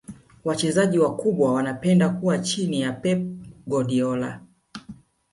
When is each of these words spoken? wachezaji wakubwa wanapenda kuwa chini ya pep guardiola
wachezaji 0.43 0.99
wakubwa 0.99 1.53
wanapenda 1.53 2.09
kuwa 2.09 2.39
chini 2.39 2.81
ya 2.81 2.91
pep 2.91 3.19
guardiola 3.67 4.41